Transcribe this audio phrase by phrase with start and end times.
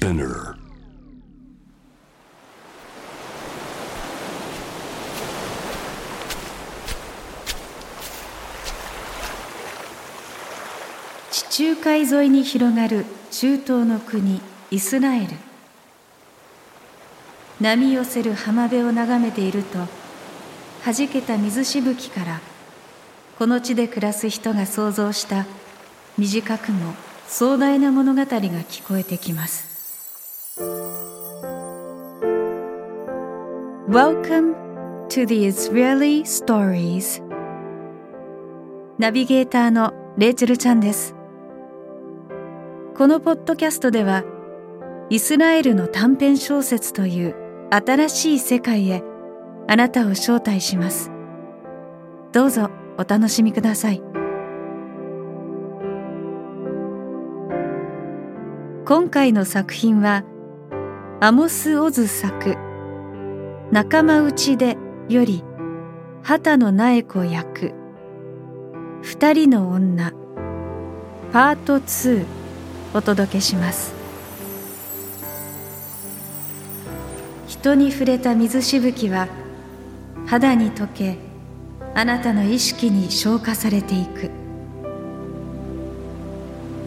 [0.00, 0.54] Spinner.
[11.32, 14.40] 地中海沿いに広がる中東の国
[14.70, 15.26] イスラエル。
[17.60, 19.78] 波寄せる浜辺を眺めていると
[20.84, 22.40] 弾けた水しぶきから
[23.36, 25.44] この地で暮らす人が想像した
[26.16, 26.94] 短くも
[27.26, 29.77] 壮大な物語が聞こえてきます。
[33.88, 34.54] Welcome
[35.08, 37.22] to the Israeli Stories.
[38.98, 41.14] ナビゲーターのレイチェルちゃんです。
[42.94, 44.24] このポッドキャストでは
[45.08, 47.34] イスラエルの短編小説という
[47.70, 49.02] 新しい世界へ
[49.66, 51.10] あなたを招待します。
[52.32, 54.02] どうぞお楽しみください。
[58.84, 60.24] 今回の作品は
[61.20, 62.58] アモス・オズ作
[63.70, 64.78] 「仲間内で」
[65.10, 65.44] より
[66.22, 67.74] 畑野苗子役
[69.02, 70.12] 「二人の女」
[71.32, 72.24] パート2
[72.94, 73.92] お届けします。
[77.46, 79.28] 人に触れた水しぶきは
[80.26, 81.18] 肌に溶け
[81.94, 84.30] あなたの意識に消化されていく。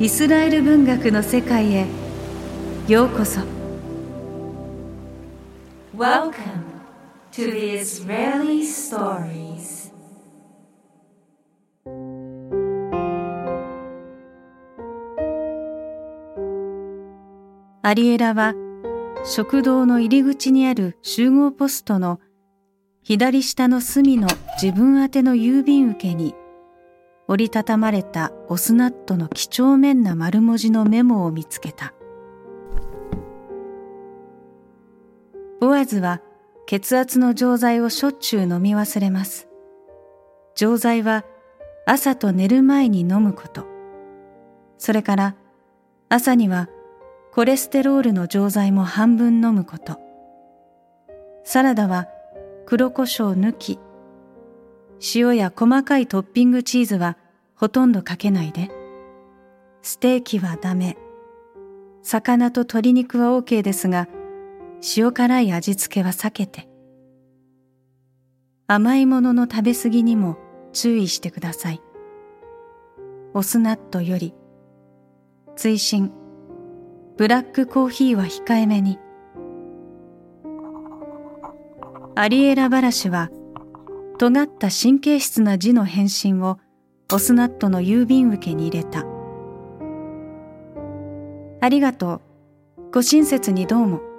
[0.00, 1.86] イスラエル文学の世界へ
[2.88, 3.53] ようこそ。
[6.04, 6.82] Welcome
[7.32, 9.90] to the Israeli Stories
[17.80, 18.52] アリエラは
[19.24, 22.20] 食堂の入り口にある集合ポストの
[23.02, 24.28] 左下の隅の
[24.60, 26.34] 自分宛ての郵便受けに
[27.28, 31.94] 折りたたまれたオスナットの几帳面な丸文字のメモを見つけた。
[35.64, 36.20] ボアズは
[36.66, 39.48] 血圧の錠剤をしょっちゅう飲み忘れます。
[40.54, 41.24] 錠剤は
[41.86, 43.66] 朝と寝る前に飲むこと。
[44.76, 45.36] それから
[46.10, 46.68] 朝には
[47.32, 49.98] コレステロールの錠剤も半分飲むこと。
[51.44, 52.08] サラダは
[52.66, 53.78] 黒胡椒抜き。
[55.14, 57.16] 塩や細かいトッピングチーズは
[57.54, 58.70] ほとんどかけないで。
[59.80, 60.98] ステーキはダメ。
[62.02, 64.08] 魚と鶏肉は OK ですが、
[64.96, 66.68] 塩辛い味付けは避けて。
[68.66, 70.36] 甘いものの食べ過ぎにも
[70.72, 71.80] 注意してください。
[73.32, 74.34] オスナットより、
[75.56, 76.12] 追伸
[77.16, 78.98] ブラックコーヒーは控えめに。
[82.14, 83.30] アリエラ・バラシは、
[84.18, 86.58] 尖った神経質な字の返信を
[87.12, 89.04] オスナットの郵便受けに入れた。
[91.60, 92.20] ありがと
[92.76, 92.90] う。
[92.92, 94.13] ご親切にどうも。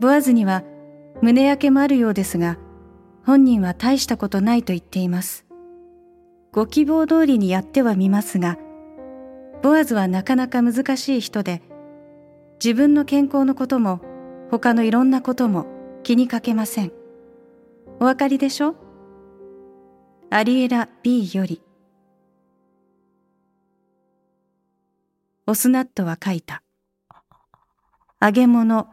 [0.00, 0.62] ボアズには
[1.22, 2.58] 胸焼けもあるようですが、
[3.26, 5.44] 本人は大したことないと言っています。
[6.52, 8.58] ご希望通りにやってはみますが、
[9.62, 11.62] ボアズはなかなか難しい人で、
[12.62, 14.00] 自分の健康のことも
[14.50, 15.66] 他のいろんなことも
[16.04, 16.92] 気にかけません。
[18.00, 18.76] お分かりでしょう？
[20.30, 21.60] アリエラ B より。
[25.46, 26.62] オスナットは書いた。
[28.20, 28.88] 揚げ物、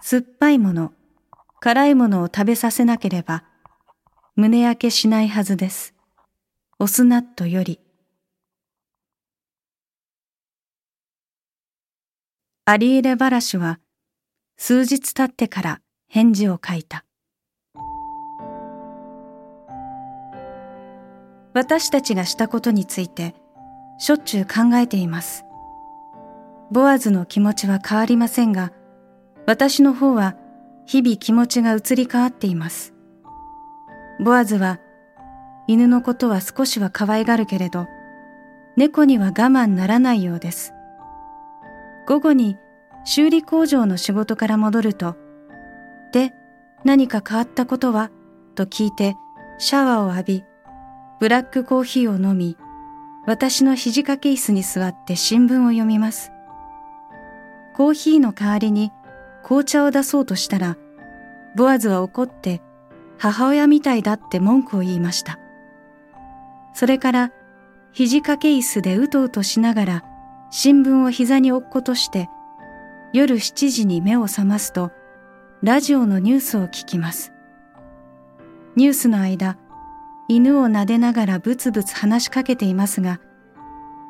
[0.00, 0.92] 酸っぱいもの、
[1.60, 3.44] 辛いものを食べさせなければ、
[4.36, 5.94] 胸焼けしないはずです。
[6.78, 7.80] オスナットより。
[12.64, 13.80] アリエレ・バラシュは
[14.56, 17.04] 数日経ってから返事を書いた。
[21.54, 23.34] 私たちがしたことについて
[23.98, 25.44] しょっちゅう考えています。
[26.70, 28.70] ボアズの気持ちは変わりませんが、
[29.48, 30.36] 私の方は
[30.84, 32.92] 日々気持ちが移り変わっています。
[34.20, 34.78] ボアズは
[35.66, 37.86] 犬のことは少しは可愛がるけれど、
[38.76, 40.74] 猫には我慢ならないようです。
[42.06, 42.58] 午後に
[43.06, 45.16] 修理工場の仕事から戻ると、
[46.12, 46.34] で、
[46.84, 48.10] 何か変わったことは？
[48.54, 49.16] と聞いて
[49.56, 50.44] シャワーを浴び、
[51.20, 52.58] ブラックコーヒーを飲み、
[53.24, 56.32] 私の肘掛け椅子に座って新聞を読みます。
[57.74, 58.92] コーヒーの代わりに
[59.48, 60.76] 紅茶を出そうとしたら、
[61.56, 62.60] ボアズは怒って
[63.16, 65.38] 母親みたいだって文句を言いました。
[66.74, 67.32] それから
[67.92, 70.04] 肘掛け椅子でうとうとしながら
[70.50, 72.28] 新聞を膝に置くことして、
[73.14, 74.92] 夜7時に目を覚ますと、
[75.62, 77.32] ラジオのニュースを聞きます。
[78.76, 79.56] ニュースの間、
[80.28, 83.18] 犬を撫でながらブツブツ話しかけていますが、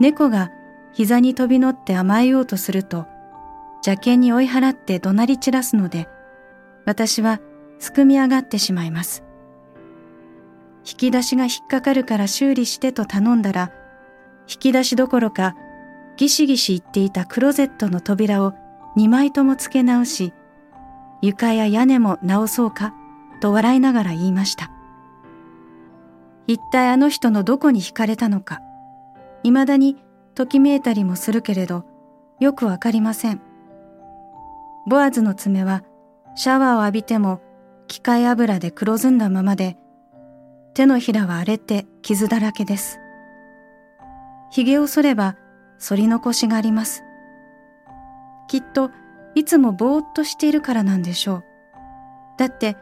[0.00, 0.50] 猫が
[0.92, 3.06] 膝に飛び乗って甘えようとすると、
[3.86, 6.08] 邪険に追い払って怒鳴り散らすので、
[6.86, 7.40] 私は
[7.78, 9.22] すくみ上がってしまいます。
[10.84, 13.70] 引き出しが引っかかるから修理してと頼んだら、
[14.48, 15.54] 引き出しどころか
[16.16, 18.54] ギシギシ言っていたクロゼットの扉を
[18.96, 20.32] 二枚とも付け直し、
[21.22, 22.94] 床や屋根も直そうか
[23.40, 24.70] と笑いながら言いました。
[26.46, 28.60] 一体あの人のどこに惹かれたのか、
[29.42, 29.96] 未だに
[30.34, 31.84] ときめいたりもするけれど、
[32.40, 33.40] よくわかりません。
[34.86, 35.82] ボアズの爪は
[36.36, 37.40] シャワーを浴びても
[37.88, 39.76] 機械油で黒ずんだままで、
[40.74, 43.00] 手のひらは荒れて傷だらけです。
[44.50, 45.36] 髭を剃れば
[45.80, 47.02] 反り残しがあります。
[48.48, 48.90] きっと
[49.34, 51.44] いつもぼーっとしているからなんでしょう。
[52.38, 52.76] だって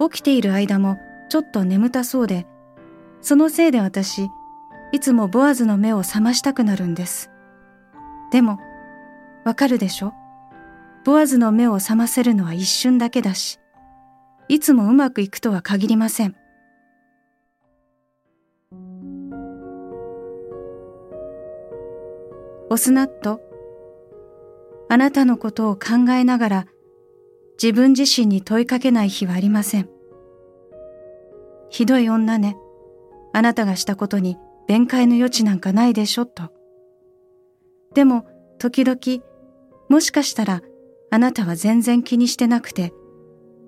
[0.00, 0.98] 起きている間も
[1.28, 2.46] ちょっと眠たそうで、
[3.20, 4.28] そのせいで私、
[4.92, 7.30] いつもボアズの目を覚ましたくなるんです。
[8.32, 8.58] でも、
[9.44, 10.14] わかるでしょ？
[11.08, 13.58] ボアズの目を覚ませるのは一瞬だけだし、
[14.50, 16.36] いつもうまくいくとは限りません。
[22.68, 23.40] オスナット、
[24.90, 26.66] あなたのことを考えながら
[27.54, 29.88] 自分自身に問いかけない日はありません。
[31.70, 32.58] ひどい女ね。
[33.32, 36.52] あなたがしたことに弁解の余地なんかないでしょ、と。
[37.94, 38.26] でも、
[38.58, 39.24] 時々、
[39.88, 40.60] もしかしたら、
[41.10, 42.92] あなたは全然気にしてなくて、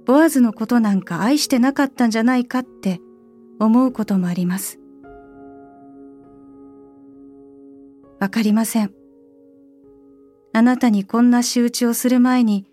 [0.07, 3.01] ボアズのことなんか愛してなかったんじゃないかって
[3.59, 4.79] 思うこともあります。
[8.19, 8.93] わかりません。
[10.53, 12.67] あなたにこんな仕打ちをする前に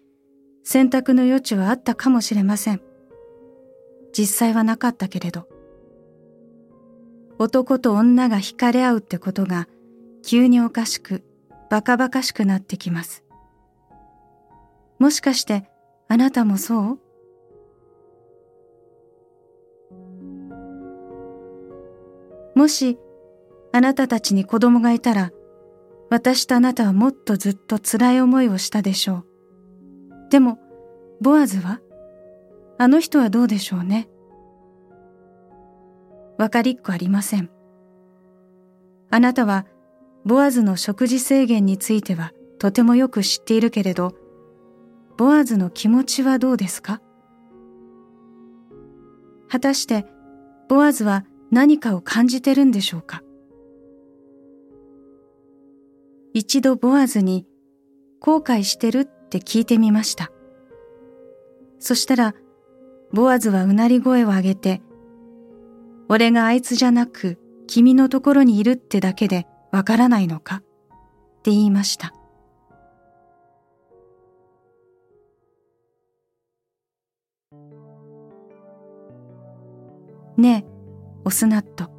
[0.64, 2.81] 選択の余地はあったかもしれません。
[4.18, 5.48] 実際はなかったけれど。
[7.40, 9.68] 男と女が惹かれ合うってことが
[10.25, 11.24] 急におかしく、
[11.69, 13.24] バカバカしくなってきます。
[14.99, 15.69] もしかして
[16.07, 16.99] あなたもそう？
[22.55, 22.97] もし
[23.71, 25.31] あなたたちに子供がいたら
[26.09, 29.25] 私とあなたはもっとずっと辛い思いをしたでしょう。
[30.29, 30.57] でも、
[31.21, 31.81] ボアズは
[32.77, 34.07] あの人はどうでしょうね。
[36.38, 37.49] わかりっこありません。
[39.09, 39.65] あなたは、
[40.25, 44.15] ボアズの食事制限についてはとてもよく知っているけれど、
[45.18, 47.02] ボアズの気持ちはどうですか？
[49.50, 50.06] 果たして、
[50.69, 53.24] ボアズは何かを感じてるんでしょうか？
[56.36, 57.48] 一度ボアズに
[58.19, 60.31] 後悔してるって聞いてみました。
[61.80, 62.36] そしたら、
[63.12, 64.84] ボアズはうなり声を上げて、
[66.10, 70.58] 俺があいつじゃなく君のところにいるってだけでわからないのか？
[70.58, 70.62] っ
[71.42, 72.14] て言いました。
[80.38, 80.72] ねえ、
[81.25, 81.89] オスナット。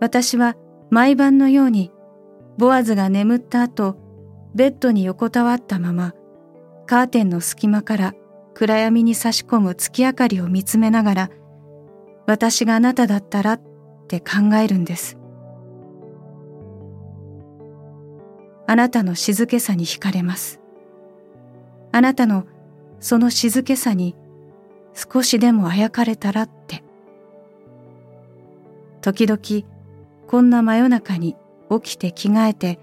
[0.00, 0.56] 私は
[0.90, 1.92] 毎晩のように
[2.58, 3.96] ボアズが眠った後、
[4.54, 6.14] ベッドに横たわったまま、
[6.86, 8.14] カーテンの隙間から
[8.54, 11.30] 暗闇に差し込む月明かりを見つめながら、
[12.26, 13.60] 私があなただったらっ
[14.08, 15.18] て考えるんです。
[18.66, 20.60] あなたの静けさに惹かれます。
[21.92, 22.46] あなたの
[22.98, 24.16] その静けさに
[24.94, 26.85] 少しでもあやかれたらって。
[29.06, 29.64] 時々
[30.26, 31.36] こんな真夜中に
[31.70, 32.80] 起きて着替えて、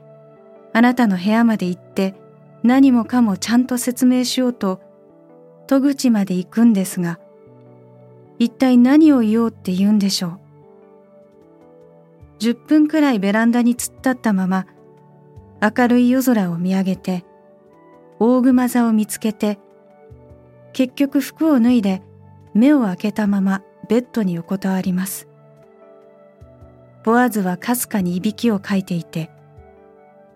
[0.72, 2.16] あなたの部屋まで行って
[2.64, 4.80] 何もかもちゃんと説明しようと、
[5.68, 7.20] 戸口まで行くんですが、
[8.40, 10.40] 一体何を言おうって言うんでしょう。
[12.40, 14.66] 10分くらいベランダに突っ立ったまま、
[15.62, 17.26] 明るい夜空を見上げて、
[18.20, 19.60] 大熊座を見つけて、
[20.72, 22.02] 結局服を脱いで
[22.54, 25.28] 目を開けたままベッドに横たわります。
[27.04, 29.30] ボアズはかすかにいびきをかいていて、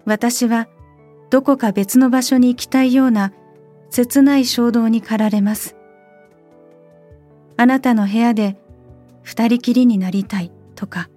[0.05, 0.67] 私は
[1.29, 3.33] どこか別の場所に行きたいような
[3.89, 5.75] 切ない衝動に駆られます。
[7.55, 8.57] あなたの部屋で
[9.23, 11.09] 二人きりになりたいとか、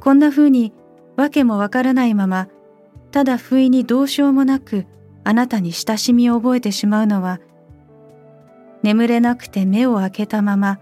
[0.00, 0.72] こんな風に
[1.16, 2.48] わけもわからないまま、
[3.10, 4.86] ただ不意にどうしようもなく
[5.24, 7.40] あなたに親しみを覚えてしまうのは、
[8.82, 10.80] 眠れなくて目を開けたまま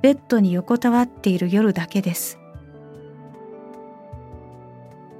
[0.00, 2.38] ベッドに横たわっている夜だけです。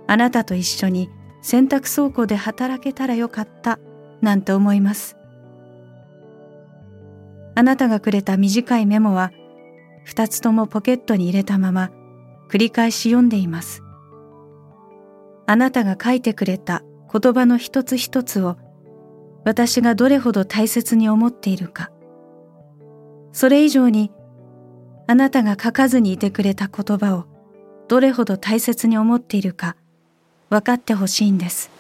[0.07, 1.11] あなたと一緒に
[1.43, 3.79] 洗濯倉庫で働けたらよかった
[4.21, 5.17] なんて思います。
[7.55, 9.33] あなたがくれた短いメモは
[10.05, 11.91] 二つともポケットに入れたまま
[12.49, 13.83] 繰り返し読んでいます。
[15.47, 16.83] あなたが書いてくれた
[17.13, 18.57] 言葉の一つ一つを
[19.45, 21.91] 私がどれほど大切に思っているか。
[23.33, 24.11] それ以上に
[25.07, 27.27] あなたが書かずにいてくれた言葉を
[27.89, 29.77] どれほど大切に思っているか。
[30.49, 31.76] 分かってほしいんです。